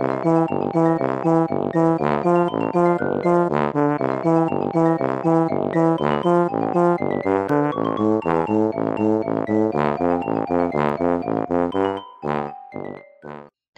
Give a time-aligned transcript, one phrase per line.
[0.00, 0.06] 大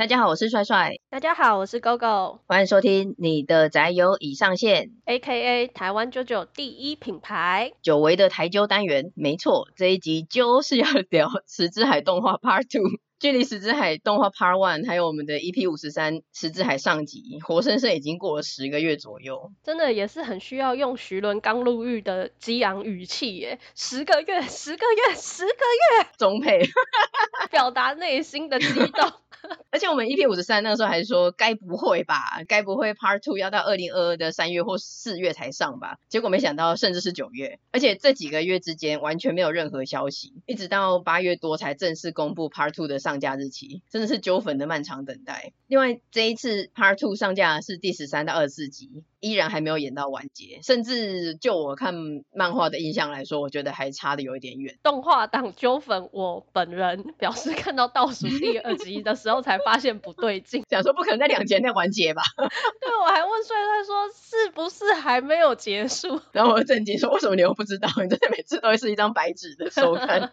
[0.07, 0.93] 家好，我是帅帅。
[1.11, 2.39] 大家好，我是 GoGo。
[2.47, 5.67] 欢迎收听你的宅友已上线，A.K.A.
[5.67, 9.11] 台湾啾啾第一品牌，久违的台啾单元。
[9.17, 13.01] 没错，这一集就是要聊《石之海》动画 Part Two。
[13.23, 19.53] 距离《石之海》动画 Part One 还有我们的 EP 五十三《石之海》上集，活生生已经过了十个月左右。
[19.63, 26.63] 真的也是很需要用徐伦刚入狱的激昂语气耶，十个月，十个月，十个月，中配，
[27.53, 29.13] 表达内心的激动。
[29.71, 32.43] 而且我们 EP 五十三那个时候还说，该不会吧？
[32.47, 35.99] 该不会 Part Two 要到二零二二的三月或四月才上吧？
[36.09, 37.59] 结果没想到，甚至是九月。
[37.71, 45.53] 而且这几个月之间完全没有任何消息，一直到八月多才正式公布 Part Two 的上架日期，真的是啾粉的漫长等待。
[45.67, 49.05] 另外，这一次 Part Two 上架是第十三到二十四集。
[49.23, 51.95] 依然还没有演到完结，甚至就我看
[52.35, 54.77] 漫画的印象来说，我觉得还差的有一点远。
[54.83, 62.23] 动画党啾粉，我本人表示看到倒数第二集的时候才发现不对劲， 想说不可能在两集内完结吧？
[62.37, 66.21] 对，我还问帅帅说是不是还没有结束？
[66.33, 67.89] 然后我震惊说为什么你又不知道？
[68.03, 70.33] 你真的每次都会是一张白纸的收看。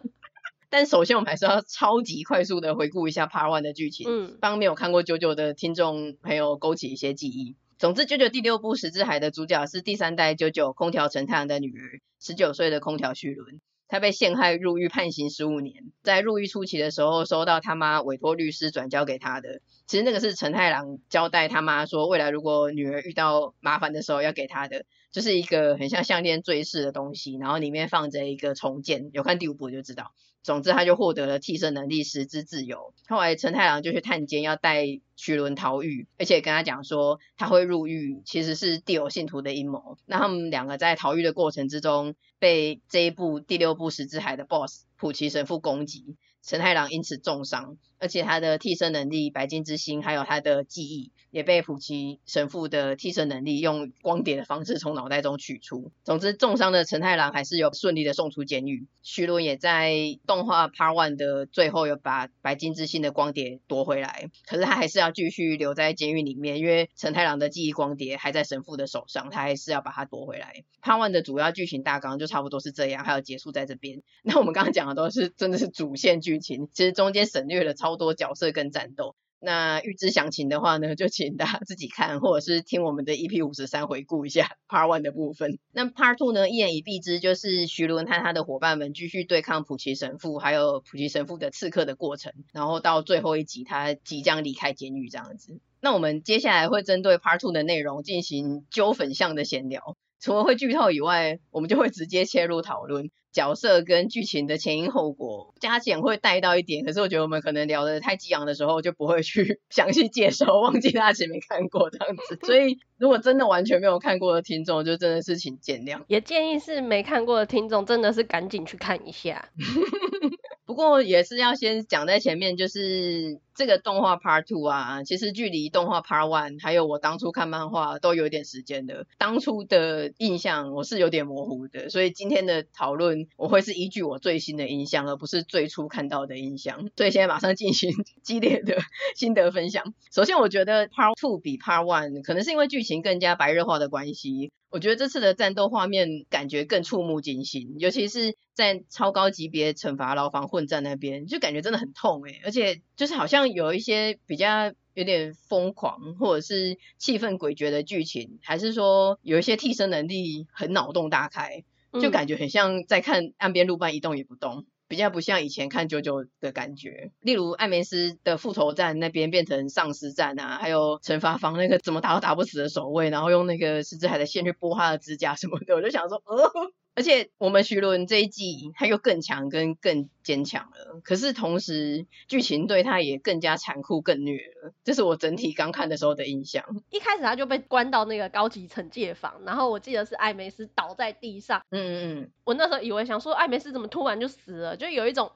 [0.68, 7.56] 但首先我们还是要超级快速的回顾一下 Part One 的剧情，嗯，帮没有看过九九的听众朋友勾起一些记忆。
[7.76, 13.60] 总之，九九第六部《十字海》的主角是第三代九九空调陈太阳的女儿，十九岁的空调旭伦。
[13.90, 15.82] 他被陷害入狱，判刑十五年。
[16.02, 19.60] 在入狱初期的时候，收到他妈委托律师转交给他的。
[19.86, 29.10] 其实那个是陈太郎交代他妈说，未来如果女儿遇到麻烦的时候要给他的，就是一个很像项链坠饰的东西，然后里面放着一个重建。
[29.12, 30.12] 有看第五部就知道。
[30.42, 32.94] 总之，他就获得了替身能力，十之自由。
[33.08, 39.98] 后来，陈太郎就去探监，要带徐伦逃狱，而且跟他讲说他会入狱，其实是地偶信徒的阴谋。
[40.06, 46.16] 那他们两个在逃狱的过程之中，被这一部第六部《石之海》的 BOSS 普奇神父攻击。
[46.42, 55.90] 陈太郎因此重伤，而且他的替身能力白金之心，还有他的记忆，也被浦崎神父的替身能力用光碟的方式从脑袋中取出。
[56.04, 58.86] 总之，重伤的承太郎还是有顺利的送出监狱。
[59.02, 59.94] 徐伦也在
[60.26, 70.64] 动画 Part One 的最后有把白金之心的光碟夺回来，可是他还是要继续留在监狱里面，因为承太郎的记忆光碟还在神父的手上，他还是要把它夺回来。
[70.82, 74.02] Part One 的主要剧情大纲就差不多是这样，还有结束在这边。
[74.22, 76.20] 那我们刚刚讲的都是真的是主线。
[76.20, 79.14] 剧情其实中间省略了超多角色跟战斗。
[79.40, 85.58] 那预知详情的话呢，就请大家自己看，或者是听我们的 EP 五十三回顾一下 Part One 的部分。
[85.72, 92.32] 那 Part Two 呢，一言以蔽之，就是徐伦和他的伙伴们继续对抗普奇神父，还有普奇神父的刺客的过程。
[92.52, 95.58] 然后到最后一集，他即将离开监狱这样子。
[95.80, 99.96] 那我们接下来会针对 Part Two 的内容进行纠粉向的闲聊。
[100.20, 106.84] 除了会剧透以外，我们就会直接切入讨论角色跟剧情的前因后果，加减会带到一点。
[106.84, 112.38] 可是我觉得我们可能聊得太激昂的时候，就不会去 详细介绍，忘记大家前面看过这样子。
[112.42, 116.02] 所以如果真的完全没有看过的听众，就真的是请见谅。
[116.08, 119.48] 也建议是没看过的听众，真的是赶紧去看一下。
[120.66, 136.88] 不过也是要先讲在前面，就是这个动画 Part Two 啊，其实距离动画 Part One 还有我当初看漫画都有点时间的，当初的印象我是有点模糊的，所以今天的讨论我会是依据我最新的印象，而不是最初看到的印象。
[136.96, 138.76] 所以现在马上进行 激烈的
[139.14, 139.94] 心得分享。
[140.12, 144.52] 首先，我觉得 Part Two 比 Part One 可能是因为剧情更加白热化的关系。
[144.70, 161.64] 我觉得这次的战斗画面感觉更触目惊心，尤其是在超高级别惩罚牢房混战那边，就感觉真的很痛诶，而且就是好像有一些比较有点疯狂或者是气氛诡谲的剧情，还是说有一些替身能力很脑洞大开，
[162.00, 164.66] 就感觉很像在看岸边路伴一动也不动。
[164.88, 176.50] 比较不像以前看九九的感觉，例如艾梅斯的复仇战那边变成丧尸战啊，还有惩罚房那个怎么打都打不死的守卫，然后用那个石之海的线去剥他的指甲什么的，我就想说，呃。
[176.92, 186.64] 而且我们徐伦这一季他又更强跟更坚强了，可是同时剧情对他也更加残酷更虐了，这是我整体刚看的时候的印象。
[186.90, 195.32] 一开始他就被关到那个高级惩戒房，然后我记得是艾梅斯倒在地上，嗯嗯嗯，我那时候以为想说艾梅斯怎么突然就死了，就有一种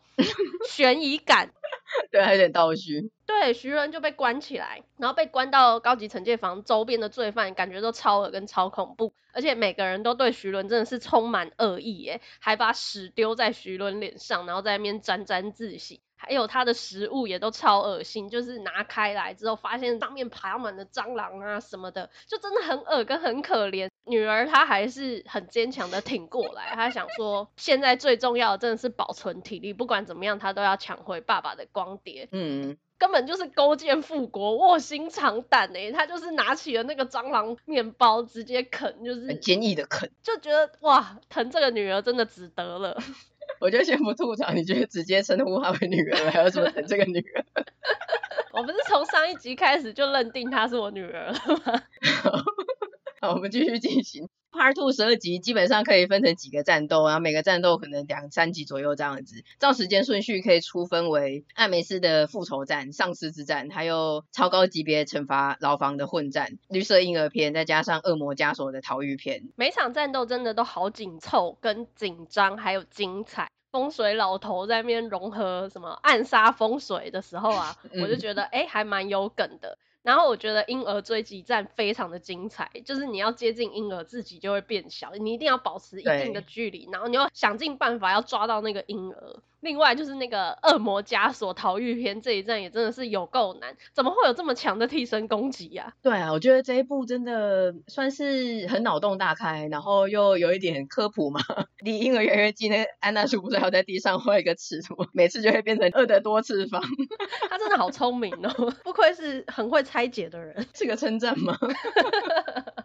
[0.68, 1.50] 悬疑感。
[2.10, 3.10] 对，还有点倒叙。
[3.26, 16.00] 对，徐伦就被关起来，然后被关到高级惩戒房，周边的罪犯感觉都超恶跟超恐怖，而且每个人都对徐伦真的是充满恶意耶，还把屎丢在徐伦脸上，然后在那边沾沾自喜。
[16.16, 23.90] 还有他的食物也都超恶心，就是拿开来之后发现上面爬满了蟑螂啊什么的，就真的很恶跟很可怜。
[24.06, 32.26] 女儿她还是很坚强的挺过来，她想说现在最重要的真的是保存体力，不管怎么样她都要抢回爸爸的光碟。
[32.32, 42.98] 嗯，根本就是勾践复国，卧薪尝胆哎，他就是拿起了那个蟑螂面包直接啃，就是很坚毅的啃，就觉得哇，疼这个女儿真的值得了。
[43.64, 47.44] 我就先不吐槽，你觉得直接称呼她为女儿，还有什么疼这个女儿？
[48.52, 51.32] 我不是从上一集开始就认定她是我女儿了
[51.64, 51.82] 吗？
[53.22, 54.28] 好，我们继续进行。
[54.54, 59.42] Part Two 十二集基本上可以分成几个战斗，然后每个战斗可能两三集左右这样子。
[59.58, 69.42] 照时间顺序可以出分为艾梅斯的复仇战、丧尸之战，还有超高级别惩罚牢房的混战、绿色婴儿篇，再加上恶魔枷锁的逃狱篇。
[69.56, 73.50] 每场战斗真的都好紧凑、跟紧张，还有精彩。
[73.72, 79.76] 风水老头在那边融合什么暗杀风水的时候啊， 我就觉得哎、欸，还蛮有梗的。
[80.04, 89.42] 然后我觉得婴儿追击战非常的精彩，就是你要接近婴儿，自己就会变小，你一定要保持一定的距离，然后你要想尽办法要抓到那个婴儿。
[89.64, 95.94] 另外就是那个恶魔枷锁逃狱篇这一战也真的是有够难，怎么会有这么强的替身攻击呀？
[96.02, 101.40] 对啊，我觉得这一部真的算是很脑洞大开，然后又有一点科普嘛。
[101.80, 106.82] 离婴儿越来越近，那安娜叔不是还要在地上画一个尺图，每次就会变成二的多次方。
[107.48, 111.58] 他真的好聪明哦， 不愧是很会拆解的人，是个称赞吗？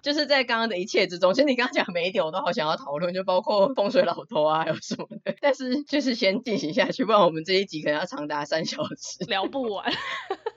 [0.02, 5.36] 就是在刚刚的一切之中，其实你刚刚讲每一点我都好想要讨论，就包括风水老头啊，还有什么的。
[5.42, 9.92] 但是就是先进行下去，不然我们这一集可能要长达三小时，聊不完。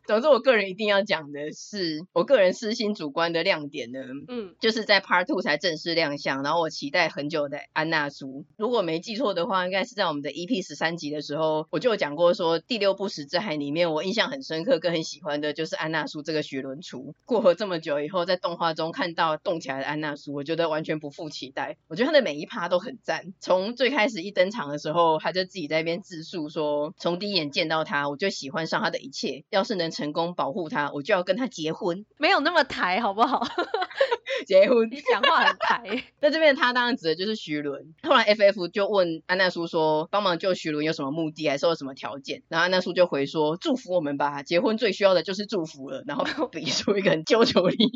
[0.07, 8.45] 总之，我个人一定要讲的是，我个人私心主观的亮点呢，嗯，就是在 Part Two 才正式亮相，然后我期待很久的安娜苏。
[8.57, 17.15] 如果没记错的话，应该是在我们的 EP 十三集的时候，我就有讲过说，第六部死之海里面，我印象很深刻跟很喜欢的就是安娜苏这个雪轮厨。
[17.25, 21.77] 过了这么久以后，在动画中看到动起来的安娜苏，我觉得完全不负期待。
[21.87, 30.03] 我觉得他的每一趴都很赞，从最开始一登场的时候，他就自己在那边自述说，从第一眼见到他，我就喜欢上他的一切，要是能成。
[30.03, 32.05] 成功保护他，我就要跟他结婚。
[32.19, 33.47] 没有那么抬，好不好？
[34.49, 36.03] 结婚，你讲话很抬。
[36.19, 37.95] 那这边他当然指的就是徐伦。
[38.03, 42.43] 后来 FF 就问安娜苏说，帮忙救徐伦有什么目的，还是有什么条件？
[42.49, 46.03] 然后安娜苏就回说，祝福我们吧，结婚最需要的就是祝福了。
[46.05, 47.89] 然后比出一个很揪球力，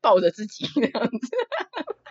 [0.00, 1.28] 抱着自己那样子。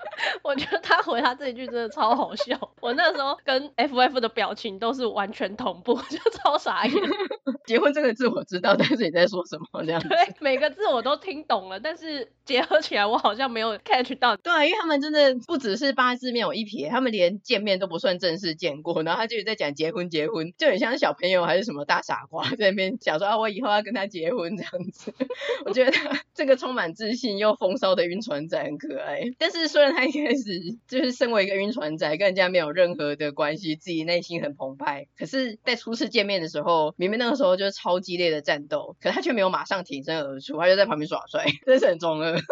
[0.44, 6.94] 我觉得他回他这一句真的超好笑，我那时候跟 FF 的表情都是完全同步， 就超傻眼。
[7.66, 10.10] 结婚这个字我知道，但是你在说什么这样子？
[10.10, 14.36] 对，每个字我都听懂了，但是结合起来我好像没有 catch 到。
[14.38, 25.14] 对，因为他们真的不只是八字面有一撇，他们连见面都不算正式见过，然后他就在讲结婚结婚，就很像小朋友还是什么大傻瓜在那边想说啊，我以后要跟他结婚这样子。
[25.66, 30.06] 我觉得他这个充满自信又风骚的晕船仔很可爱，但是虽然他。
[30.06, 35.08] 一开始就是身为一个晕船仔，跟人家没有任何的关系，自己内心很澎湃。
[35.18, 42.38] 可是，在初次见面的时候，明明那个时候就是超激烈的战斗，可是他却没有马上挺身而出，他就在旁边耍帅，真是很中二。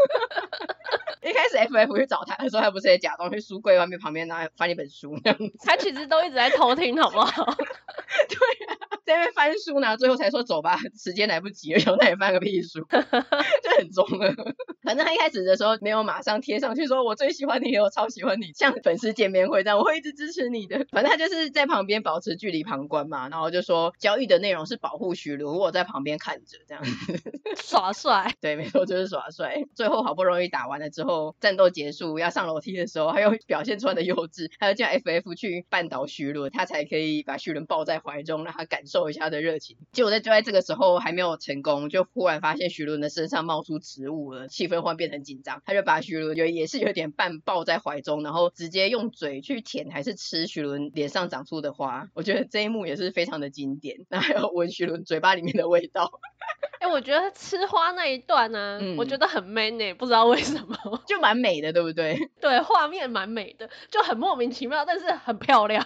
[1.21, 5.53] 一开始 FF 去找他的时候，他不是也假装去书柜外面旁边拿翻一本书那样子？
[5.59, 7.45] 他其实都一直在偷听，好不好？
[7.45, 8.37] 对
[8.67, 8.75] 啊，
[9.09, 14.35] 在那边翻书呢，最后才说走吧，时间来不及了，然后他也翻个屁书， 就很中二。
[14.83, 20.85] 反正他一开始的时候没有马上贴上去说“我最喜欢你，我超喜欢你”，像粉丝见面会这样，我会一直支持你的。
[20.91, 27.19] 反正他就是在旁边保持距离旁观嘛，然后就说交易的内容是保护徐伦，我在旁边看着这样子
[27.57, 28.31] 耍帅。
[28.39, 29.63] 对，没错，就是耍帅。
[29.73, 39.77] 最后好不容易打完了之后，战斗结束要上楼梯的时候，他又表现出来的幼稚，还要叫 FF 去绊倒徐伦，他才可以把徐伦抱在怀中，让他感受一下他的热情。
[39.91, 44.79] 结果在就在这个时候还没有成功，就忽然发现徐伦的身上冒出植物了，气氛。
[44.79, 52.07] 换变成紧张，他就把徐伦也也是有点半抱在怀中，然后直接用嘴去舔还是吃徐伦脸上长出的花。
[52.13, 54.05] 我觉得这一幕也是非常的经典。
[54.07, 56.09] 然后还有闻徐伦嘴巴里面的味道。
[56.79, 62.17] 哎、欸，我觉得吃花那一段呢、啊，嗯、我觉得很 man 呢、欸，不知道为什么， 就蛮美的，对不对？
[62.39, 65.85] 对，画面蛮美的，就很莫名其妙，但是很漂亮。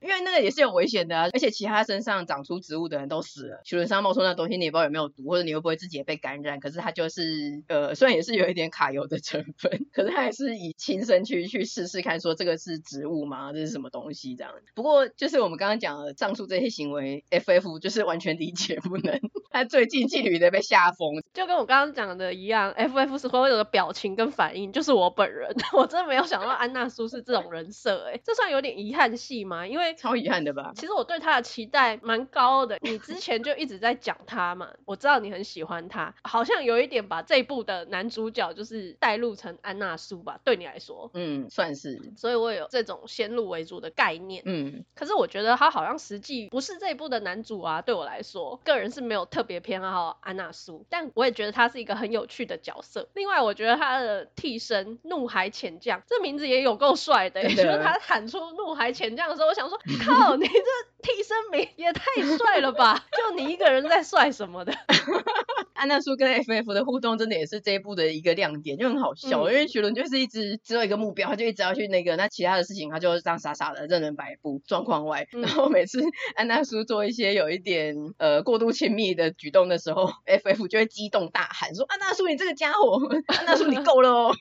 [0.00, 3.60] 因为那个也是有危险的啊，而且其他身上长出植物的人都死了。
[3.64, 6.60] 徐伦身上冒出那东西，你也不知道有没有毒，或者你会不会自己也被感染？
[6.60, 13.52] 可是他就是呃，虽然也是有一点卡油的成分， 可是他还是以亲身去去试试看，说这个是植物吗？
[13.52, 14.34] 这是什么东西？
[14.34, 14.52] 这样。
[14.74, 19.20] 不过就是我们刚刚讲的上述这些行为，FF 就是完全理解不能。
[19.50, 29.66] 他最近距离的被吓疯，就跟我刚刚讲的一样，FF 是会有的表情跟反应就是我本人， 我真的没有想到安娜苏是这种人设，哎，这算有点遗憾戏吗？
[29.66, 30.72] 因为超遗憾的吧。
[30.74, 53.08] 其实我对他的期待蛮高的，你之前就一直在讲他嘛，我知道你很喜欢他，好像有一点把这一部的男主角就是带入成安娜苏吧，对你来说，嗯，算是，所以我有这种先入为主的概念，嗯，可是我觉得他好像实际不是这一部的男主啊，对我来说，个人是没有特别偏好安娜苏，但我也觉得他是一个很有趣的角色。
[53.14, 60.54] 另外，我觉得他的替身怒海潜将这名字也有够帅的，觉得他喊出怒海潜将的时候，我想说， 靠，你这
[61.02, 63.04] 替身名也太帅了吧？
[63.16, 64.72] 就你一个人在帅什么的？
[65.74, 75.28] 安娜苏跟 FF 的互动真的也是这一部的一个亮点，就很好笑，嗯、因为徐伦就是一直只有一个目标，他就一直要去那个，那其他的事情他就这样傻傻的任人摆布，状况外。
[75.32, 76.00] 然后每次
[76.34, 82.98] 安娜苏做一些有一点呃过度亲密的举动的时候，FF 就会激动大喊说：“安娜苏，你这个家伙！
[83.26, 84.34] 安娜苏，你够了哦！”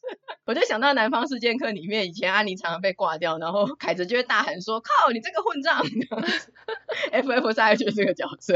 [0.46, 5.84] 我就想到《南方四剑客》里面以前安妮常常被挂掉，然后凯子就会大喊说：“靠，你这个混账
[7.12, 8.54] ！”FF 大概就是这个角色。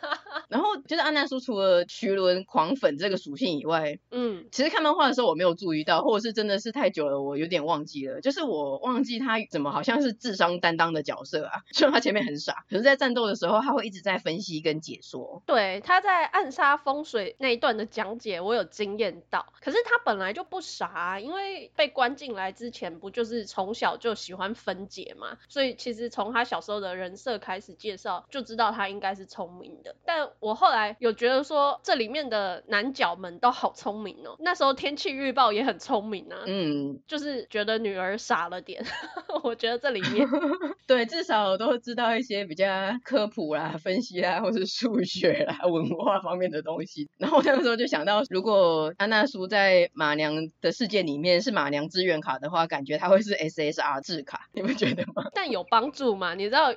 [0.48, 8.20] 然后就是安娜苏除了徐伦狂粉这个属性以外，嗯，其实看漫画的时候我没有注意到，或者是真的是太久了，我有点忘记了。
[8.20, 15.42] 就是我忘记他怎么好像是智商担当的角色啊， 虽然他前面很傻，可是在战斗的时候他会一直在分析跟解说。
[15.46, 19.46] 对，他在暗杀风水那一段的讲解，我有惊艳到。
[19.60, 29.94] 可是他本来就不傻啊，因为被关进来之前不就是从小就喜欢分解嘛，所以其实从他小时候的人设开始介绍，就知道他应该是聪明的。
[30.04, 34.36] 但我后来有觉得说，这里面的男角们都好聪明哦。
[34.38, 38.84] 那时候天气预报也很聪明啊，嗯，就是觉得女儿傻了点。
[39.42, 40.26] 我觉得这里面，
[40.86, 42.66] 对，至少都知道一些比较
[43.04, 47.08] 科普啦、分析啦，或是数学啦、文化方面的东西。
[47.18, 55.24] 然后我那个时候就想到，如果安娜苏在马娘的世界里面是马娘资源卡的话，感觉他会是 SSR 制卡，你们觉得吗？
[55.34, 56.34] 但有帮助吗？
[56.34, 56.72] 你知道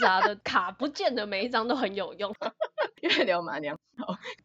[0.00, 2.34] 啥的卡不见得每一张都很有用。
[3.02, 3.78] 越聊麻娘，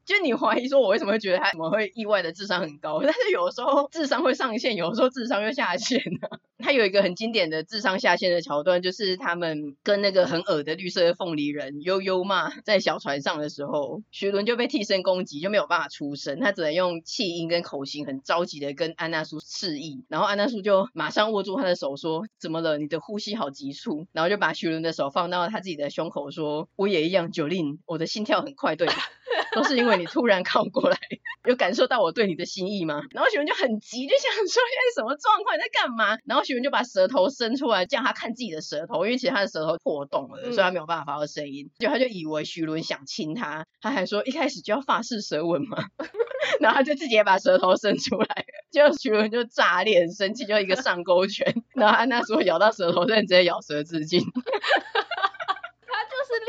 [0.05, 6.27] 就你怀疑说我为什么会觉得他怎么会意外的智商很高，但是有时候智商会上线，有时候智商又下线呢。
[6.59, 22.77] 他有一个很经典的智商下线的桥段，就是他们跟那个很恶的绿色的凤梨人悠悠嘛在小船上的时候，徐伦就被替身攻击，就没有办法出声，他只能用气音跟口型很着急的跟安娜苏示意，然后安娜苏就马上握住他的手说：“怎么了？
[22.77, 28.93] 你的呼吸好急促。”然后就把徐伦的手放到他自己的胸口说：“我也一样，Jolene，我的心跳很快，对吧？”
[29.53, 30.97] 都是因为你突然靠过来，
[31.45, 33.01] 有感受到我对你的心意吗？
[33.11, 36.17] 然后徐文就很急，就想说现在什么状况，你在干嘛？
[36.25, 41.69] 然后徐文就把舌头伸出来，叫他看自己的舌头，因为其实他的舌头破洞了，所以他没有办法发出声音。
[41.79, 45.77] 就他就以为徐伦想亲他，他还说一开始就要发式舌吻嘛，
[46.59, 54.21] 然后他就自己也把舌头伸出来，结果徐伦就炸裂，很生气，就一个上勾拳， 然后安娜说咬到舌头，所以直接咬舌自尽。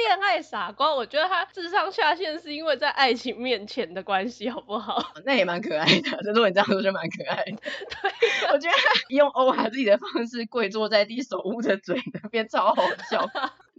[0.08, 5.12] 恋爱傻瓜，我觉得他智商下线是因为在爱情面前的关系， 好不好？
[5.24, 7.52] 那也蛮可爱的，如果你这样说就蛮可爱的。
[7.52, 13.28] 对，我觉得他用欧哈自己的方式跪坐在地，手捂着嘴，那边超好笑。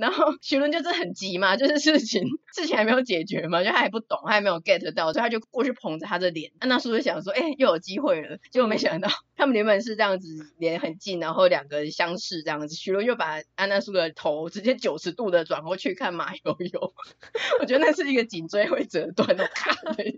[0.04, 6.52] 然后 徐伦就是很急嘛，就是事情事情还没有解决嘛，就他还不懂，他还没有 get 到，所以他就过去捧着他的脸。
[6.60, 8.38] 安娜苏就想说，哎、又有机会了。
[8.52, 9.08] 结果没想到，
[9.38, 12.76] 他们原本是这样子脸很近，然后两个人相视这样子。
[12.76, 16.94] 徐伦又把安娜苏的头直接九十度的转过去看马友友，
[17.62, 19.74] 我觉得那是一个颈椎会折断的卡，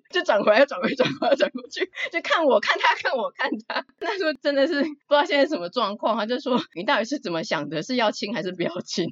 [0.09, 3.85] 就转回来转回转回来转过去，就看我看他看我看他。
[3.99, 7.83] 那时候真的是不知道现在什么状况，他就说，你到底是怎么想的？
[7.83, 9.05] 是要亲还是不要亲？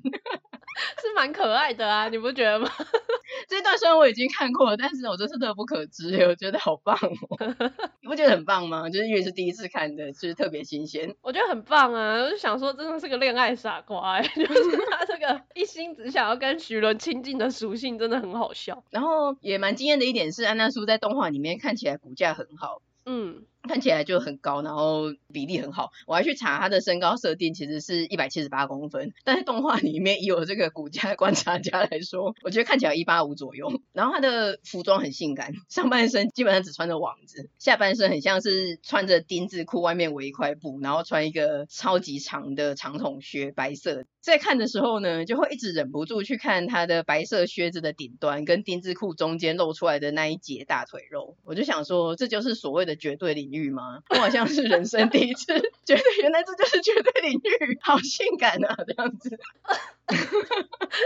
[1.01, 2.69] 是蛮可爱的啊，你不觉得吗？
[3.47, 7.37] 这段虽然我已经看过了，但是我真是乐不可支，我觉得好棒哦！
[8.01, 8.89] 你不觉得很棒吗？
[8.89, 11.13] 就是因为是第一次看的，就是特别新鲜。
[11.21, 12.15] 我觉得很棒啊！
[12.21, 18.83] 我就想说，真的是个恋爱傻瓜， 就是他这个一心只想要跟徐伦亲近的属性，真的很好笑。
[18.91, 22.81] 然后也蛮惊艳的一点是，安娜苏在动画里面看起来骨架很好。
[23.05, 23.43] 嗯。
[23.67, 25.91] 看起来就很高，然后比例很好。
[26.05, 29.13] 我还去查他的身高设定，其实是一百七十八公分。
[29.23, 33.71] 但是动画里面以我这个骨架观察家来说， 我觉得看起来一八五左右。
[33.93, 44.03] 然后他的服装很性感，上半身基本上只穿着网子，下半身很像是穿着丁字裤，外面围一块布，然后穿一个超级长的长筒靴，白色。
[44.19, 51.35] 在看的时候呢，就会一直忍不住去看他的白色靴子的顶端跟丁字裤中间露出来的那一截大腿肉。
[51.43, 53.99] 我就想说，这就是所谓的绝对领域吗？
[54.09, 55.45] 我好像是人生第一次
[55.85, 59.39] 觉得原来这就是绝对领域，好性感啊，这样子。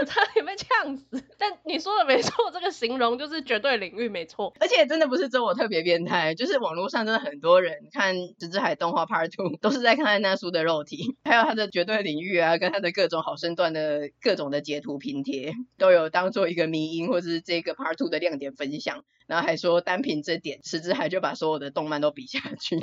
[0.06, 1.22] 差点被呛死。
[1.38, 4.52] 但你说的没错，这个形容就是绝对领域没错。
[4.58, 19.04] 而且真的不是只有我特别变态，就是网络上真的很多人看《石之海》动画 Part Two 都是在看安娜苏的肉体，还有他的绝对领域啊，跟他的各种好身段的各种的截图拼贴，都有当做一个迷因或者是这个 Part Two 的亮点分享。
[19.26, 22.78] 然后还说单凭这点，石之海就把所有的动漫都比下去，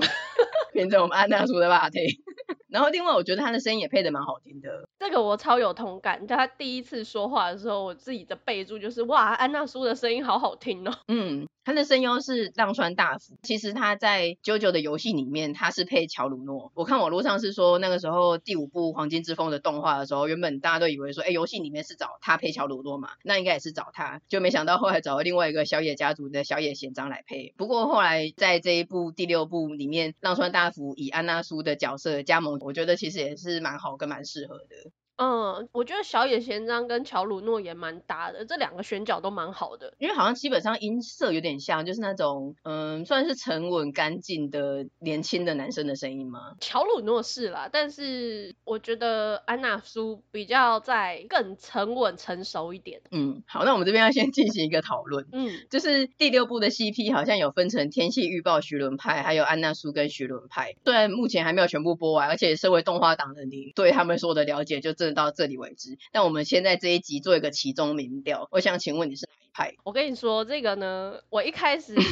[0.76, 2.00] 变成我们安娜叔的霸体。
[2.68, 4.70] 然后另外，我觉得他的声音也配的蛮好听的。
[5.00, 6.28] 这个我超有同感。
[6.28, 10.94] 就他第一次说话的时候，我自己的备注就是：哇，安娜叔的声音好好听哦。
[11.08, 13.38] 嗯，他的声优是浪川大辅。
[13.44, 16.70] 其实他在 JoJo 的游戏里面，他是配乔鲁诺。
[16.76, 27.54] 我看网络上是说，那个时候第五部《黄金之风》的动画的时候，原本大家都以为说，哎，游戏里面是找他配乔鲁诺嘛，那应该也是找他，就没想到后来找了另外一个小野家族的小野贤章来配。
[27.56, 30.65] 不过后来在这一部第六部里面，浪川大
[30.98, 33.36] 以安娜苏的角色加盟，我觉得其实也。
[33.38, 34.92] 是蛮好跟蛮适合的。
[35.18, 39.94] 嗯，我觉得小野贤章跟乔鲁诺也蛮搭的，这两个选角都蛮好的。
[39.98, 46.56] 因为好像基本上音色有点像，就是那种嗯，算是沉稳干净的年轻的男生的声音吗？
[46.60, 53.00] 乔鲁诺是啦，但是我觉得安娜苏比较在更沉稳成熟一点。
[53.12, 55.26] 嗯，好，那我们这边要先进行一个讨论。
[55.32, 60.76] 嗯，就是第六部的 CP 好像有分成天气预报徐伦派，还有安娜苏跟徐伦派。
[60.84, 65.05] 虽然目前还没有全部播完，而且身为动画党的你对他们所有的了解就这。
[65.14, 68.48] 到这里为止，那我们现在这一集做一个其中民调。
[68.52, 69.74] 我想请问你是派？
[69.84, 71.96] 我跟你说这个呢，我一开始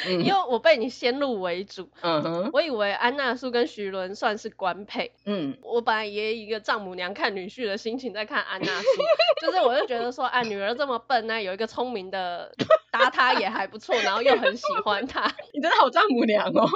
[0.08, 12.50] 因为我被你先入为主，嗯哼，我以为安娜苏跟徐伦算是官配，嗯，我本来也以一个丈母娘看女婿的心情在看安娜苏，就是我就觉得说，啊，女儿这么笨呢，有一个聪明的
[12.90, 16.66] 搭她也还不错，然后又很喜欢她， 你真的好丈母娘哦。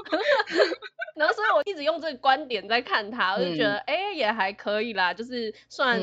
[1.17, 6.01] 然后，所以我一直用这个观点在看他，我就觉得，哎、嗯，也还可以啦，就是算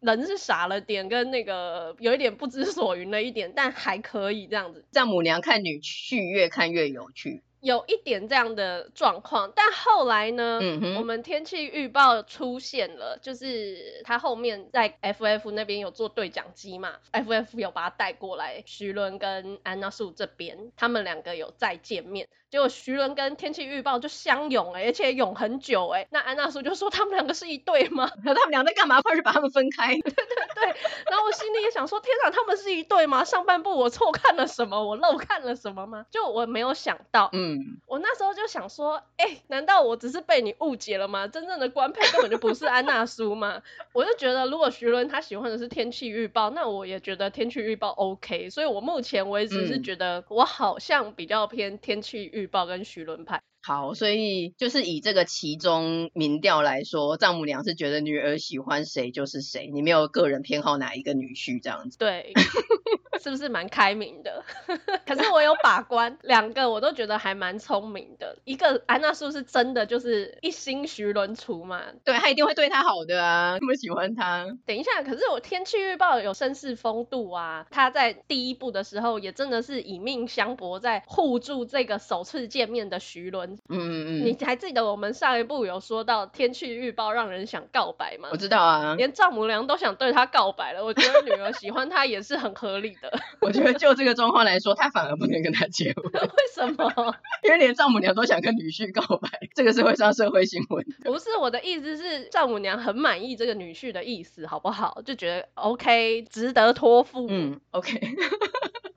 [0.00, 4.84] 人是傻了点，跟那个有一点不知所云了一点，但还可以这样子。
[4.92, 7.42] 丈母娘看女婿越看越有趣。
[7.60, 28.10] 有一点这样的状况，但后来呢，嗯、哼我们天气预报出现了，就是他后面在 FF 那边有做对讲机嘛，FF 有把他带过来，徐伦跟安娜素这边，他们两个有再见面，结果徐伦跟天气预报就相拥哎、欸，而且拥很久哎、欸，那安娜苏就说他们两个是一对吗？
[28.22, 29.00] 那 他们俩在干嘛？
[29.00, 29.94] 快去把他们分开！
[29.94, 30.12] 对对
[30.54, 30.64] 对，
[31.10, 33.24] 然后我心里也想说，天哪，他们是一对吗？
[33.24, 34.84] 上半部我错看了什么？
[34.84, 36.04] 我漏看了什么吗？
[36.10, 37.54] 就我没有想到，嗯。
[37.54, 41.26] 嗯，我那时候就想说，哎、欸，难道我只是被你误解了吗？
[41.28, 43.62] 真正的官配根本就不是安娜苏吗？
[43.94, 48.50] 我就觉得，如果徐伦他喜欢的是天气预报，那我也觉得天气预报 OK。
[48.50, 53.42] 所以我目前为止是觉得，我好像比较偏天气预报跟徐伦派。
[53.64, 61.96] 好，所以就是以这个其中民调来说，丈母娘是觉得女儿喜欢谁就是谁，你没有个人偏好哪一个女婿这样子。
[61.96, 62.32] 对，
[63.22, 64.44] 是不是蛮开明的？
[65.06, 68.36] 可是我有把关，两个我都觉得还蛮聪明的。
[68.44, 74.44] 一个安娜苏是真的就是一心徐伦厨嘛，对，他一定会对他好的啊，那么喜欢他。
[74.66, 83.51] 等一下，可是我天气预报有绅士风度啊，他在第一部的时候也真的是以命相搏，在护住这个首次见面的徐伦。
[83.68, 88.28] 嗯嗯嗯，你还记得我们上一部有说到天气预报让人想告白吗？
[88.32, 90.84] 我知道啊，连丈母娘都想对他告白了。
[90.84, 93.12] 我觉得女儿喜欢他也是很合理的。
[93.40, 96.04] 我觉得就这个状况来说，他反而不能跟他结婚。
[96.12, 97.14] 为什么？
[97.44, 100.84] 因为连丈母娘都想跟女婿告白，这个是会上社会新闻。
[101.04, 105.00] 不是，我的意思是丈母娘很满意这个女婿的意思，好不好？
[105.04, 107.26] 就觉得 OK，值得托付。
[107.28, 108.00] 嗯，OK。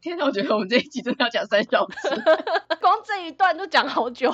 [0.05, 1.95] 天哪，我觉得我们这一集真的要讲三小时，
[2.79, 4.29] 光这一段都讲好久。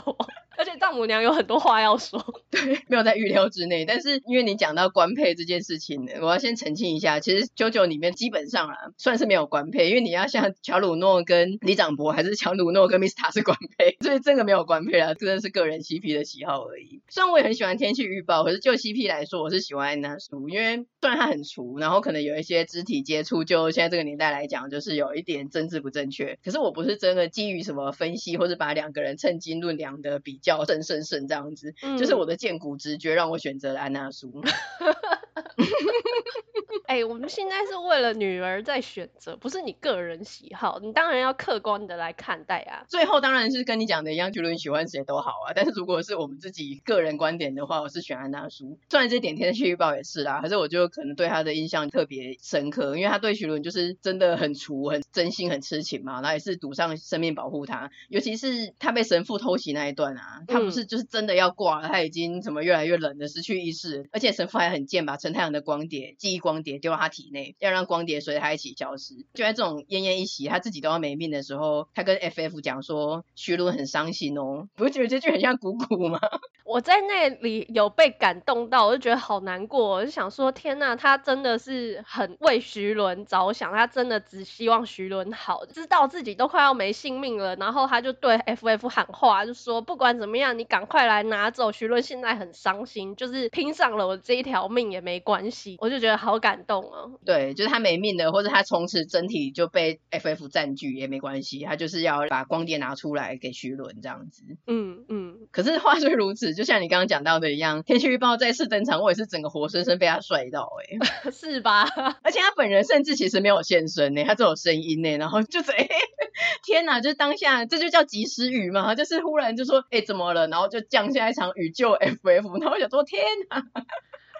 [0.57, 3.85] 而且丈母娘有很多话要说， 对，没有在预料之内。
[3.85, 17.01] 但是因为你讲到官配这件事情呢，我要先澄清一下，其实 JoJo 里面基本上啊，算是没有官配，因为你要像乔鲁诺跟李长博，还是乔鲁诺跟 Mista 是官配， 所以这个没有官配啊，真的是个人 CP 的喜好而已。
[17.09, 26.37] 虽然我也很喜欢天气预报，可是就 CP 来说，我是喜欢安娜苏，因为虽然他很厨，然后可能有一些肢体接触，就现在这个年代来讲，就是有一点政治不正确。
[26.43, 30.65] 可是我不是真的基于什么分析，或是把两个人称斤论两的比较。
[30.71, 34.41] 胜胜胜这样子，嗯、就是我的荐骨直觉让我选择了安娜苏。
[36.87, 42.83] 哎、欸，我们现在是为了女儿在选择，不是你个人喜好，你当然要客观的来看待啊。
[42.87, 45.53] 最后当然是跟你讲的一样，觉得你喜欢谁都好啊。
[45.55, 48.77] 但是如果是我们自己个人观点的话，我是选安娜苏。
[48.89, 57.91] 虽然这点天气预报也是啦，可是我就可能对他的印象特别深刻，因为他对徐伦就是真的很厨、很真心、很痴情嘛，然后也是赌上生命保护他。
[58.09, 69.13] 尤其是他被神父偷袭那一段啊，他不是就是真的要挂了，他已经什么越来越冷的失去意识，而且神父还很贱，把陈太阳的光碟、记忆光碟丢到他体内，要让光碟随他一起消失。
[69.35, 76.19] 就在这种奄奄一息，他自己都要没命的时候，他跟 FF 讲说，徐伦很伤心哦，不是觉得这句很像鼓鼓吗？
[76.65, 97.19] 我在那里有被感动到，我就觉得好难过，我就想说，天呐，他真的是很为徐伦着想，他真的只希望徐伦好，知道自己都快要没性命了，然后他就对 FF 喊话，就说不管怎么样，你赶快来拿走徐伦，现在很伤心，就是拼上了我这一条命也没关系，我就觉得好感动哦。
[97.25, 104.43] 对，就是他没命了，或者他从此整体就被 FF 占据也没关系，他就是要把光碟拿出来给徐伦这样子。
[104.67, 105.37] 嗯嗯。
[105.51, 111.83] 可是话虽如此，就像你刚刚讲到的一样，天气预报再次登场，我也是整个活生生被他帅到哎、欸， 是吧？
[112.23, 115.89] 而且他本人甚至其实没有现身呢、欸，他只有声音呢、欸，然后就是哎、欸，
[116.63, 117.01] 天哪！
[117.01, 123.63] 就是当下这就叫及时雨嘛，就是忽然就说哎、欸、怎么了，然后就降下一场雨救 FF，然后我想说天哪！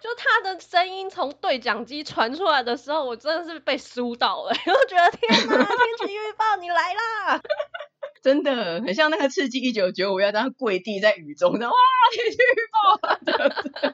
[0.02, 7.42] 就他的声音从对讲机传出来的时候，我真的是被酥到了， 我觉得天哪， 天气预报你来啦！
[8.24, 11.80] 真的很像那个刺激一九九五，要让他跪地在雨中，然后哇，
[12.12, 13.90] 天气预报。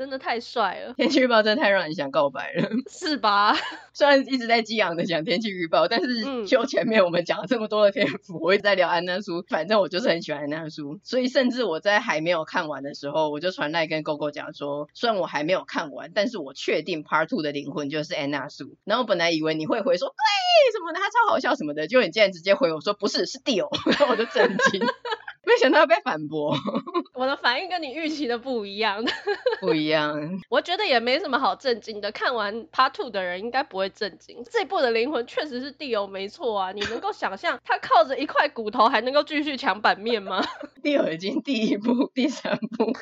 [0.00, 0.94] 真的太帅了！
[0.94, 3.54] 天气预报真的太让人想告白了， 是吧？
[3.92, 18.78] 虽然一直在激昂的讲天气预报，但是就前面我们讲了这么多的篇幅，我一直在聊安娜苏，反正我就是很喜欢安娜苏，所以甚至我在还没有看完的时候，我就传来跟 GoGo 讲说，虽然我还没有看完，但是我确定 Part Two 的灵魂就是安娜苏。
[18.84, 24.80] 然后本来以为你会回说对什么的，他超好笑什么的，结果你竟然直接回我说不是，是 Dio， 然后我就震惊。
[25.50, 26.54] 没想到要被反驳，
[27.14, 29.04] 我的反应跟你预期的不一样，
[29.60, 30.16] 不一样。
[30.48, 34.44] 我觉得也没什么好震惊的，看完 Part Two 的人应该不会震惊。
[34.50, 40.40] 这一部的灵魂确实是地油没错啊，你能够想象他靠着一块骨头还能够继续抢版面吗
[40.82, 42.92] 地油已经第一部、第三部，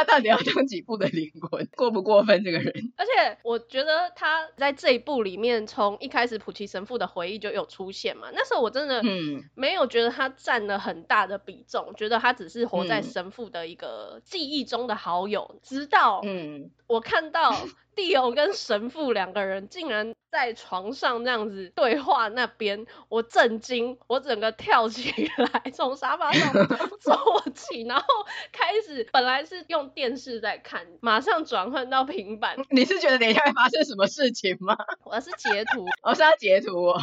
[0.00, 1.68] 他到底要当几部的灵魂？
[1.76, 2.92] 过不过分这个人？
[2.96, 11.60] 而且我觉得他在这一部里面，从一开始普奇神父的回忆就有出现嘛，那时候我真的嗯没有觉得他占了很大的比。
[11.68, 17.54] 重觉得他只是活在神父的一个记忆中的好友，嗯、直到嗯，我看到。
[17.94, 26.52] 蒂欧跟神父两个人竟然在床上那样子对话，那边我震惊，我整个跳起来，从沙发上
[27.00, 28.04] 坐起，然后
[28.52, 32.56] 开始本来是用电视在看，马上转换到平板。
[32.70, 34.76] 你是觉得等一下会发生什么事情吗？
[35.04, 37.00] 我是截图，我 是要截图哦，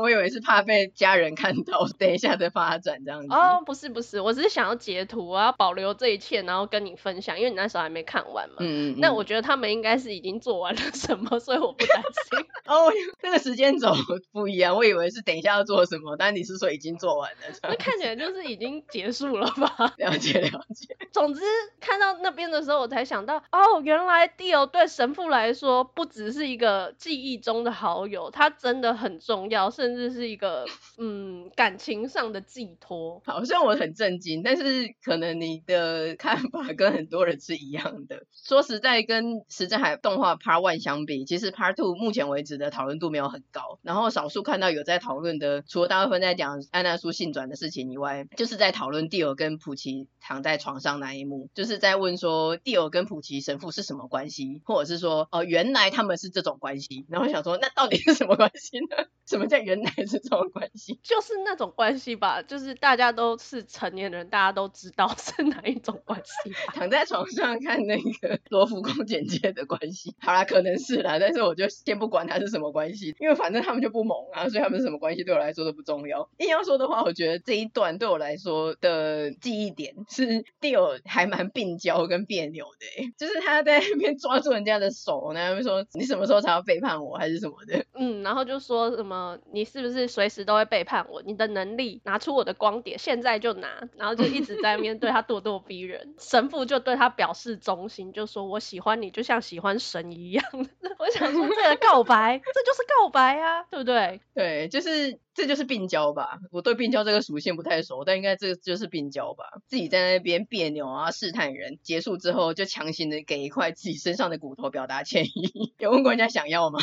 [0.00, 3.32] 我以为是怕被家人看到，等一下的发展这样子。
[3.32, 8.56] 哦，不是不是，我只是想要截图，我要保留这一切，然后跟你分享，因为你那时候还没看完嘛。
[8.58, 9.00] 嗯，嗯，嗯。
[9.00, 10.09] 那我觉得他们应该是。
[10.14, 12.46] 已经做完了什么，所以我不担心。
[12.66, 12.92] 哦，
[13.22, 13.92] 那个时间轴
[14.32, 17.38] 不一样，我以为是等一下要做什么，但你是说已经做完了？
[17.62, 19.94] 那看起来就是已经 结束了吧？
[19.98, 20.96] 了 解了解。
[21.12, 21.40] 总之
[21.80, 30.64] 看到那边的时候，我才想到，哦，原来 Dio 对神父来说不只是一个记忆中的好友，他真的很重要，甚至是一个
[30.98, 33.20] 嗯感情上的寄托。
[33.24, 38.24] 好像我很震惊，但是可能你的看法跟很多人是一样的。
[38.32, 39.99] 说实在，跟时间还。
[40.00, 43.78] 动画 Part One 相比，其实 Part Two 目前为止的讨论度没有很高。
[43.82, 57.06] 然后少数看到有在讨论的，除了大部分在讲安娜苏性转的事情以外，就是在讨论蒂尔跟普奇躺在床上那一幕，就是在问说蒂尔跟普奇神父是什么关系，或者是说哦、呃、原来他们是这种关系。
[57.08, 59.06] 然后想说那到底是什么关系呢？
[59.26, 60.98] 什么叫原来是这种关系？
[61.02, 66.52] 就是那种关系吧，就是大家都是成年人，大家都知道是哪一种关系。
[66.74, 69.89] 躺在床上看那个罗浮宫简介的关系。
[70.18, 76.28] 好啦，可能是啦，但是我就先不管他是什么关系，因为反正他们就不萌啊，所以他们是什么关系对我来说都不重要。
[76.38, 87.84] 硬要说的话，我觉得这一段对我来说的记忆点是 Dio 还蛮病娇跟别扭的，就是他在那边抓住人家的手，然后说你什么时候才要背叛我，还是什么的。
[87.94, 91.20] 嗯，然后就说什么你你是不是随时都会背叛我？
[91.20, 96.14] 你的能力拿出我的光碟，现在就拿，然后就一直在面对他咄咄逼人。
[96.18, 100.44] 神父就对他表示忠心，就说我喜欢你，就像喜欢神一样。
[100.98, 104.20] 我想说，这个告白，这就是告白啊，对不对？
[104.34, 106.38] 对，就是这就是病娇吧。
[106.52, 109.44] 我对病娇这个属性不太熟，但应该这就是病娇吧。
[109.66, 115.72] 自己在那边别扭啊，试探人，结束之后就强行的给一块自己身上的骨头表达歉意。
[115.80, 116.78] 有问过人家想要吗？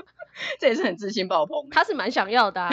[0.58, 1.68] 这也是很自信爆棚。
[1.70, 2.70] 他是蛮想要的啊。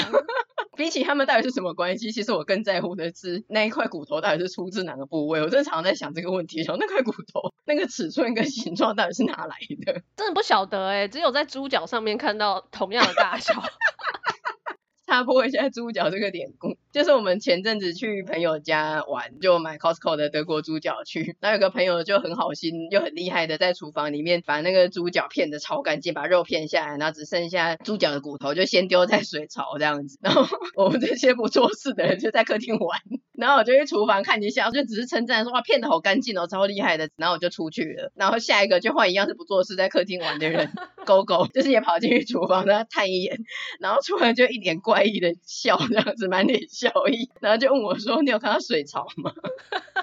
[0.80, 5.42] 比起他们到底是什么关系，其实我更在乎的是那一块骨头到底是出自哪个部位。
[5.42, 10.02] 我真常在想这个问题，想那块骨头那个尺寸跟形状到底是哪来的？
[10.16, 13.54] 真的不晓得哎、欸，只有在猪脚上面看到同样的大小。
[15.06, 33.00] 插播一下猪脚这个典故，就是我们前阵子去朋友家玩，就买 Costco 的德国猪脚去，然后有个朋友就很好心又很厉害的在厨房里面把那个猪脚片的超干净，把肉片下来，然后只剩下猪脚的骨头就先丢在水槽这样子，然后 我们这些不做事的人就在客厅玩，
[33.34, 40.72] 然后我就去厨房看一下，就只是称赞说哇片的好干净哦，超厉害的，然后我就出去了，然后下一个就换一样是不做事在客厅玩的人，
[41.06, 43.38] 狗狗就是也跑进去厨房，然后探一眼，
[43.80, 44.90] 然后出来就一脸怪。
[44.90, 49.34] 怪异的笑，这样子满脸笑意，然后就问我说：“你有看到水槽吗？”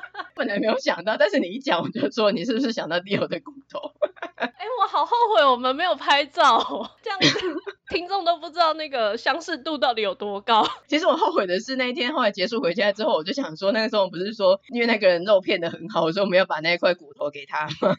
[0.36, 3.92] 本来没有想到，但是你一讲，我就说：“你是不是想到 Leo 的骨头？”
[4.36, 6.58] 哎、欸，我好后悔我们没有拍照，
[7.02, 7.54] 这样子
[7.88, 10.66] 听众都不知道那个相似度到底有多高。
[10.86, 17.96] 其实我后悔的是那一天后来结束回家之后，我就想说，那个时候我不是说因为那个人肉片的很好，我说我没有把那一块骨头给他吗？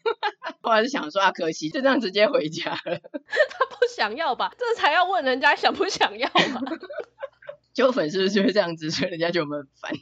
[0.61, 2.99] 后来就想说啊，可惜就这样直接回家了。
[2.99, 4.53] 他不想要吧？
[4.59, 6.61] 这才要问人家想不想要吧？
[7.77, 9.91] 就粉丝就是这样子，所以人家觉得我们很烦。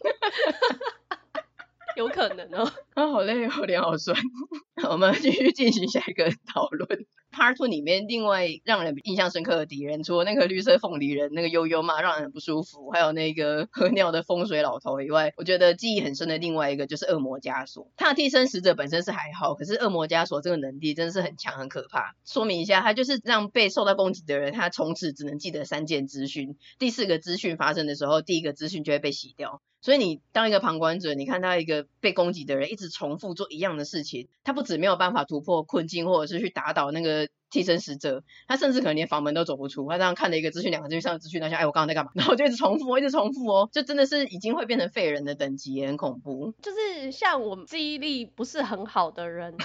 [1.97, 2.71] 有可能哦。
[2.95, 4.17] 啊，好累，我脸好酸。
[4.89, 7.05] 我们继续进行下一个讨论。
[7.35, 17.91] Part Two 里面另外让人印象深刻的敌人，除了那个绿色凤梨人那个悠悠嘛，让人很不舒服，还有那个喝尿的风水老头以外，我觉得记忆很深的另外一个就是恶魔枷锁。
[17.97, 22.15] 他的替身使者本身是还好，可是恶魔枷锁这个能力真的是很强很可怕。
[22.23, 29.61] 说明一下，他就是让被受到攻击的人，他从此只能记得三件资讯，第四个资讯发生的时候，第一个资讯就会被洗掉。
[29.81, 37.24] 所以你当一个旁观者，你看到一个被攻击的人一直重复做一样的事情，他不止没有办法突破困境，或者是去打倒那个。
[37.25, 39.87] the 替身使者，他甚至可能连房门都走不出。
[39.89, 42.11] 他这样看了一个资讯，两个资讯，上资讯，他想，哎，我刚刚在干嘛？
[42.13, 46.53] 然后就一直重复，一直重复哦，就真的是已经会变成废人的等级，也很恐怖。
[46.61, 49.55] 就是像我记忆力不是很好的人，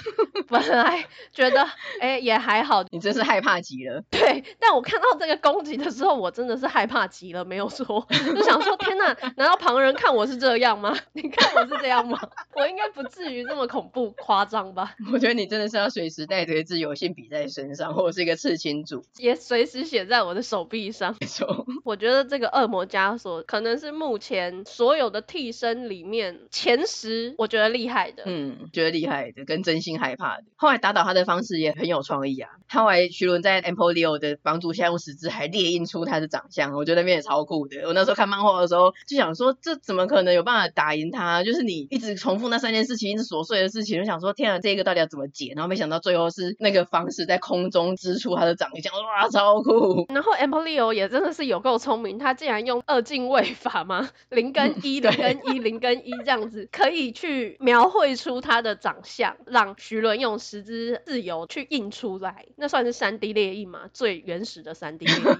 [0.47, 1.67] 本来觉得
[1.99, 4.01] 哎也还好，你真是害怕极了。
[4.09, 10.97] 对，但我看到这个攻击的时候，我真的是害怕极了，没有说，就想说天哪，难道旁人看我是这样吗？
[11.11, 12.17] 你看我是这样吗？
[12.55, 14.95] 我应该不至于这么恐怖夸张吧？
[15.11, 17.80] 我觉得你真的是要随时带着一支有线笔在身上。
[17.81, 21.15] 然后我是一个刺青组，也随时写在我的手臂上。
[21.19, 28.21] 没错， 我觉得这个恶魔枷锁可能是目前所有的替身里面前十，我觉得厉害的。
[28.27, 30.43] 嗯，觉得厉害的，跟真心害怕的。
[30.55, 32.51] 后来打倒他的方式也很有创意啊。
[32.69, 37.81] 后来徐伦在 Empoleon 的帮助下用十字还列印出他的长相，我觉得那边也超酷的。
[37.87, 41.43] 我那时候看漫画的时候就想说，这怎么可能有办法打赢他？
[41.43, 45.53] 就是你一直重复那三件事情，一直琐碎的事情，就想说天啊，这个到底要怎么解？
[45.55, 47.70] 然后没想到最后是那个方式在空。
[47.71, 50.05] 中支出他的长相，哇，超酷！
[50.09, 54.09] 然后 Empoleon 也真的是有够聪明，他竟然用二进位法吗？
[54.29, 63.89] 零跟一，零跟一，零跟一这样子，可以去描绘出他的长相，让徐伦用十之自由去印出来，那算是三 D 列印吗？
[63.93, 65.21] 最原始的三 D 列印。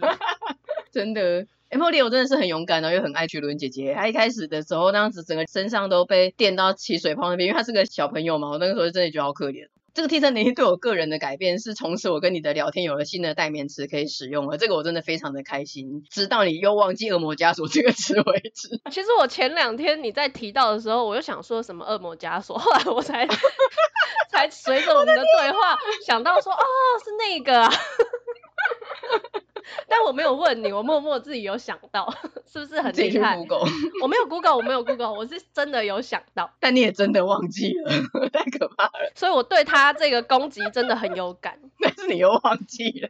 [0.91, 3.93] 真的，Empoleon 真的是很勇敢的，又很爱徐伦姐姐。
[3.93, 9.67] 她一开始的时候，那样子整个身上都被电到起水泡那边，因为他是个小朋友嘛，我那个时候真的觉得好可怜。
[9.93, 16.03] 这个替身能力对我个人的改变是，从此我跟你的聊天有了新的代名词可以使用了，这个我真的非常的开心。
[16.09, 18.69] 直到你又忘记恶魔枷锁这个词为止。
[18.89, 23.27] 其实我前两天你在提到的时候，我又想说什么恶魔枷锁，后来我才
[24.31, 26.57] 才随着我们的对话想到说，哦，
[27.03, 27.71] 是那个啊。
[29.87, 32.13] 但我没有问你，我默默自己有想到，
[32.51, 33.65] 是不是很厉害？Google，
[34.01, 36.51] 我没有 Google，我没有 Google，我是真的有想到。
[36.59, 37.91] 但你也真的忘记了，
[38.33, 39.11] 太可怕了。
[39.15, 41.57] 所以我对他这个攻击真的很有感。
[41.83, 43.09] 但是你又忘记了，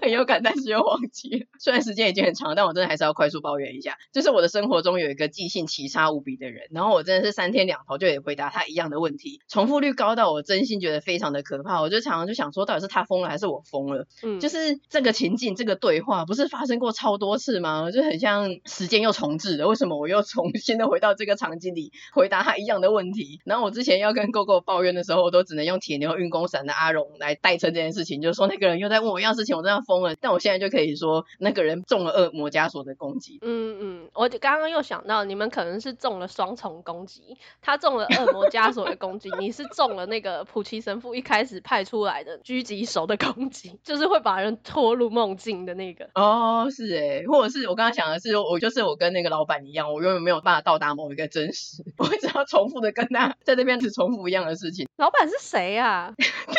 [0.00, 1.46] 很有感，但是又忘记了。
[1.58, 11.82] 虽然时间已经很长，但我真的还是要快速抱怨一下，就是我的生活中有一个记性奇差无比的人，然后我真的是三天两头就得回答他一样的问题，重复率高到我真心觉得非常的可怕。
[11.82, 14.06] 我就常常就想说，到底是他疯了还是我疯了？
[14.22, 15.54] 嗯，就是这个情境。
[15.56, 17.90] 这个对话不是发生过超多次吗？
[17.90, 23.40] 就很像像时间又重置了，为什么我又重新的回到这个场景里回答他一样的问题？
[23.44, 30.14] 然后我之前要跟 GoGo 抱怨的时候，我都只能用铁牛运功伞的阿荣来代称这件事情，就是说那个人又在问我一样事情，我真的疯了。
[30.20, 33.38] 但我现在就可以说，那个人中了恶魔枷锁的攻击。
[33.42, 46.08] 嗯嗯，我刚刚又想到，你们可能是中了双重攻击，他中了恶魔枷锁的攻击，你是中了那个普奇神父一开始派出来的狙击手的攻击，就是会把人拖入梦境的那个。
[46.14, 54.88] 哦，是诶，或者是我刚刚想的是，我就是我跟那个老板一样，我永远没有办法到达某一个真实， 我会只要重复的跟他在这边只重复一样的事情。
[54.96, 56.14] 老板是谁啊？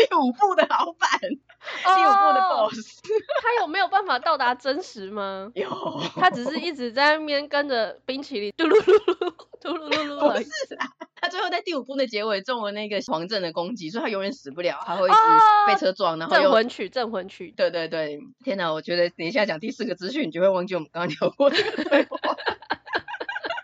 [0.07, 3.01] 第五部的老板，第五部的 boss，
[3.41, 5.51] 他有没有办法到达真实吗？
[5.55, 5.69] 有，
[6.15, 10.33] 他只是一直在那边跟着冰淇淋嘟噜噜噜嘟噜噜噜。
[10.33, 10.85] 不是啦，
[11.15, 15.17] 他最后在第五部的结尾中了那个黄镇的攻击，所以他永远死不了，他会一直
[15.67, 17.53] 被车撞，然后镇魂曲，镇魂曲。
[17.55, 22.17] 对对对，天哪，我觉得等一下讲第四个资讯，你就会忘记我们刚刚聊过这个对话。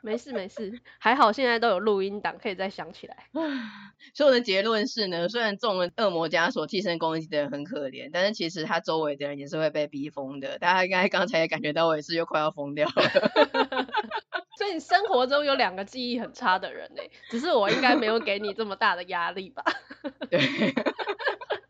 [0.07, 3.25] 没事没事，还好现在都有录音档，可以再想起来。
[4.15, 10.57] 所以我的结论是呢，虽然中了恶魔枷锁替身攻击的人很可怜，但是其实他周围的人也是会被逼疯的。
[10.59, 12.93] 大家应该刚才也感觉到我也是又快要疯掉了。
[14.57, 19.63] 所以你生活中有两个记忆很差的人呢，只是我应该没有给你这么大的压力吧？
[20.31, 20.39] 对。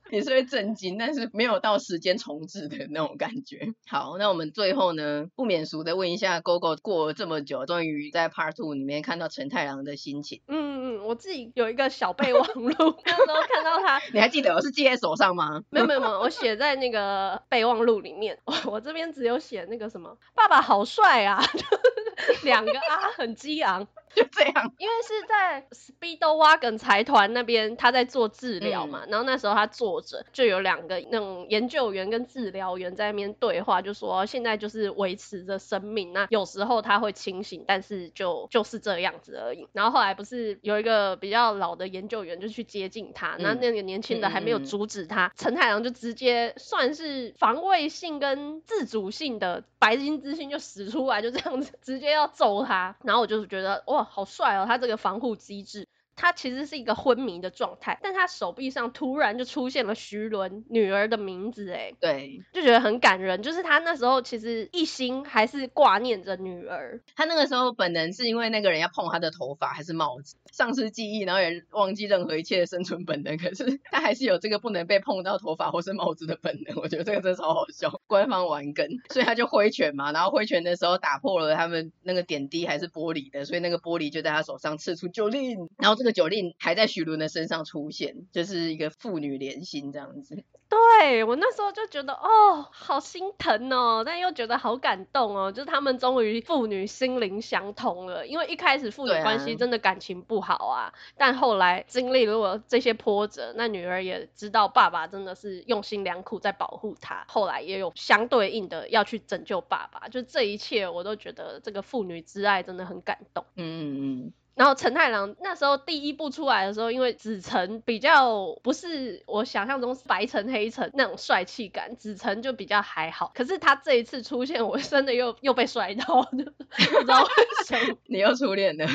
[0.09, 3.73] 也是会震惊，但是没有到时间重置的那种感觉。
[3.87, 10.41] 好，那我们最后呢，不免俗的问一下，GoGo 过了这么久，终于在 Part Two 里面看到陈太郎的心情。
[10.47, 12.73] 嗯嗯，我自己有一个小备忘录，
[13.05, 15.61] 那时候看到他，你还记得我是记在手上吗？
[15.69, 18.37] 没有没有没有，我写在那个备忘录里面。
[18.45, 21.43] 我我这边只有写那个什么，爸爸好帅啊，
[22.43, 23.87] 两个啊，很激昂。
[24.17, 39.67] 就这样，因为是在 Speedwagon 财团那边，他在做治疗嘛，嗯、然后那时候他坐着，就有两个那种研究员跟治疗员在那边对话，就说现在就是维持着生命，那有时候他会清醒，但是就就是这样子而已。
[39.71, 54.06] 然后后来不是有一个比较老的研究员就去接近他，那、嗯、那个年轻的还没有阻止他，陈、嗯、太郎就直接算是防卫性跟自主性的白金之心就使出来，就这样子直接要揍他，然后我就觉得哇。
[54.07, 55.87] 好帅哦，他这个防护机制。
[56.19, 63.43] 他其实是一个昏迷的状态，但他手臂上突然就出现了徐伦女儿的名字，哎，对，就觉得很感人。
[63.43, 66.99] 就是他那时候其实一心还是挂念着女儿。
[67.15, 73.37] 他那个时候本能是因为那个人要碰他的头发还是帽子，丧失记忆，然后也忘记任何一切的生存本能。
[73.37, 76.75] 可是他还是有这个不能被碰到头发或是帽子的本能。
[76.75, 78.85] 我觉得这个真的超好笑，官方玩梗。
[79.09, 86.17] 所以他就挥拳嘛，然后挥拳的时候打破了他们那个点滴还是玻璃的，所以那个玻璃就在他手上刺出酒令，然后这个。
[86.17, 90.43] 酒令还在徐伦的身上出现，就是一个父女连心这样子。
[90.69, 98.27] 对，我那时候就觉得哦，好心疼哦，但又觉得好感动哦，就是他们终于父女心灵相通了。
[98.27, 110.09] 因为一开始父女关系真的感情不好啊，啊但后来经历了这些波折，那女儿也知道爸爸真的是用心良苦在保护她，后来也有相对应的要去拯救爸爸。
[110.09, 113.45] 就这一切，我都觉得这个父女之爱真的很感动。
[113.55, 114.33] 嗯嗯嗯。
[114.57, 123.31] 然后陈太郎那时候第一部出来的时候，因为紫成比较不是我想象中是白成黑成那种帅气感，紫成就比较还好。
[123.35, 127.29] 可是他这一次出现，我真的又又被帅到， 不知道为
[127.65, 127.97] 什么。
[128.09, 128.87] 你又初恋了，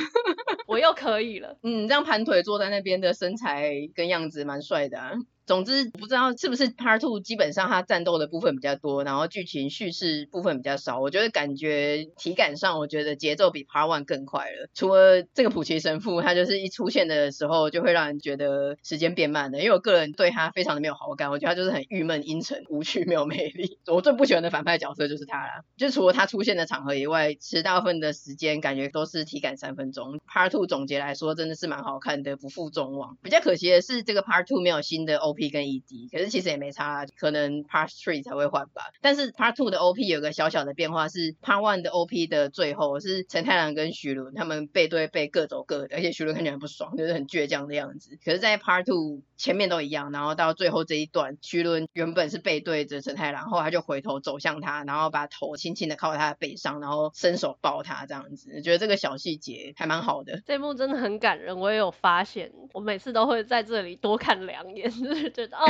[0.66, 1.56] 我又可以了。
[1.62, 5.12] 嗯，这样盘腿坐在那边的身材跟样子蛮帅的啊。
[5.52, 10.98] 总之不知道是不是 Part Two 基本上它战斗的部分比较多，然后剧情叙事部分比较少。
[10.98, 14.70] 我觉得感觉体感上，我觉得节奏比 Part One 更快了。
[14.72, 19.58] 除了这个普奇神父，他就是一出现的时候就会让人觉得时间变慢了。
[19.58, 23.78] 因为我个人对他非常的没有好感，我觉得他就是很郁闷、阴沉、无趣、没有魅力。
[23.88, 25.64] 我最不喜欢的反派角色就是他啦。
[25.76, 30.18] 就除了他出现的场合以外，其实大部分的时间感觉都是体感三分钟。
[30.26, 33.18] Part Two 总结来说真的是蛮好看的，不负众望。
[33.22, 35.41] 比较可惜的是这个 Part Two 没有新的 OP。
[35.50, 38.82] 跟 ED，可是其实也没差，可能 Part Three 才会换吧。
[39.00, 48.18] 但是 Part Two 的 OP 有个小小的变化，是 Part One 的 OP 的最后是陈太郎跟徐伦他们背对背各走各的，而且徐伦看起来很不爽，就是很倔强的样子。
[48.24, 58.52] 可是，在 Part Two 前面都一样，然后到最后这一段，徐伦原本是背对着陈太郎，后来他就回头走向他，然后把头轻轻的靠在他的背上，然后伸手抱他这样子。
[58.54, 60.42] 我觉得这个小细节还蛮好的。
[60.46, 64.90] 这一幕真的很感人，我也有发现，我每次都会在这里多看两眼，
[65.30, 65.66] 觉得哦。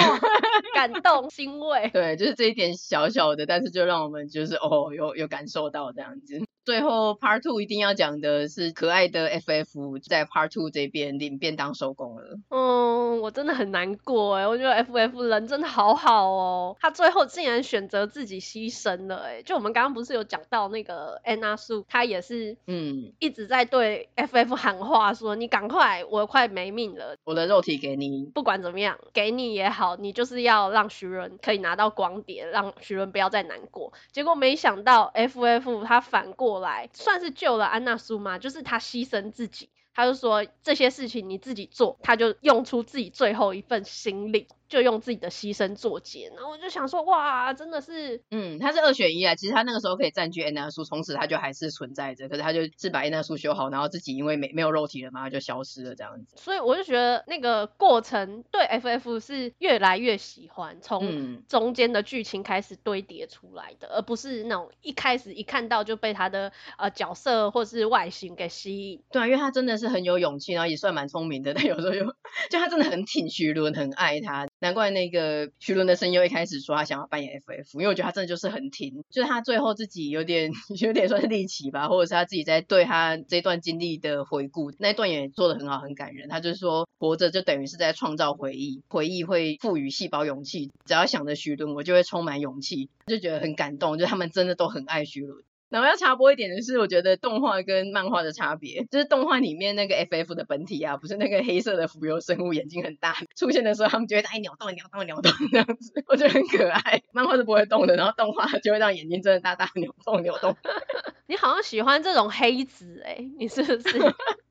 [0.75, 6.41] 感动欣慰， 对，就是这一点小小的，但是就让我们就是哦，有有感受到这样子。
[6.65, 12.39] 最后 Part Two 一定要讲的是可爱的 FF 在 Part Two 这边领便当收工了。
[12.51, 19.43] 嗯，我真的很难过哎，我觉得 FF 人真的好好哦，他最后竟然选择自己牺牲了哎。
[19.43, 36.52] 就我们刚刚不是有讲到那个安娜素，他也是嗯一直在对 FF 喊话说：“你赶快，我快没命了，我的肉体给你，不管怎么样，给你也好，你就是要让徐伦可以拿到光碟，让徐伦不要再难过。”结果没想到 FF 他反过。
[36.53, 38.39] 过来算是救了安娜苏吗？
[38.39, 44.49] 就是他牺牲自己，他就说这些事情你自己做，他就用出自己最后一份心力。
[44.73, 49.35] 就用自己的牺牲作结，然后我就想说，哇，真的是，嗯，他是二选一啊。
[49.35, 52.27] 其实他那个时候可以占据安娜苏，从此他就还是存在着。
[52.31, 56.37] 可是他就是把安娜苏修好，然后自己因为没没有肉体了嘛，就消失了这样子。
[56.39, 69.03] 所以我就觉得那个过程对 FF 是越来越喜欢，从中间的剧情开始堆叠出来的，嗯、而不是那种一开始一看到就被他的呃角色或是外形给吸引。
[69.13, 72.07] 对啊，因为他真的是很有勇气，然后也算蛮聪明的，但有时候又
[72.49, 74.49] 就他真的很挺徐伦，很爱他。
[74.63, 86.29] 难怪那个徐伦的声优一开始说他想要扮演 FF，因为我觉得他真的就是很挺，就是他最后自己有点 有点算是力气吧，或者是他自己在对他这段经历的回顾，那一段也做得很好，很感人。
[86.29, 95.43] 他就是说活着就等于是在创造回忆，回忆会赋予细胞勇气，只要想着徐伦，我就会充满勇气，就觉得很感动，就他们真的都很爱徐伦。
[95.73, 107.03] 然后要插播一点的是，我觉得动画跟漫画的差别，就是动画里面那个 FF 的本体啊，不是那个黑色的浮游生物，眼睛很大，出现的时候他们就会哎扭动、扭动、扭动这样子，我觉得很可爱。
[107.13, 110.55] 漫画是不会动的，然后动画就会让眼睛真的大大扭动、扭动。
[111.27, 113.99] 你好像喜欢这种黑子哎，你是不是？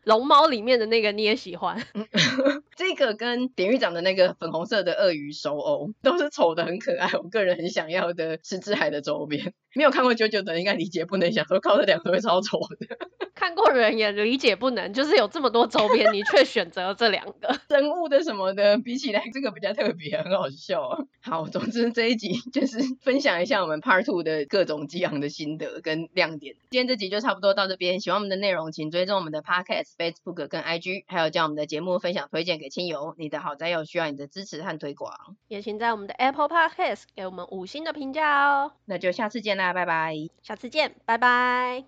[0.04, 1.86] 龙猫里面的那个你也喜欢？
[2.76, 9.54] 这个跟典狱长的那个粉红色的鳄鱼手偶都是丑的很可爱，我个人很想要的是石之海的周边。
[9.74, 12.98] 没有看过九九的应该理解不能想说靠这两个会超丑的。
[13.34, 21.04] 看过人也理解不能，就是有这么多周边，你却 选择了这两个人物的什么的，比起来这个比较特别，很好笑啊。
[21.22, 26.56] 好，总之这一集就是分享一下我们 Part Two 的各种激昂的心得跟亮点。
[26.70, 29.92] 今天这集就差不多到这边，喜欢我们的内容，请追踪我们的 Podcast。
[29.98, 35.14] Facebook 跟 IG，还有将我们的节目分享推荐给亲友，你的好宅友需要你的支持和推广，
[35.48, 38.72] 也请在我们的 Apple Podcast 给我们五星的评价哦。
[38.86, 40.16] 那就下次见啦，拜拜。
[40.42, 41.86] 下次见，拜拜。